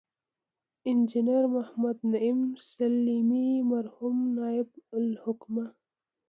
انجنیر 0.89 1.43
محمد 1.55 1.97
نعیم 2.13 2.39
سلیمي، 2.69 3.47
مرحوم 3.71 4.17
نایب 4.39 4.69
الحکومه 4.99 5.65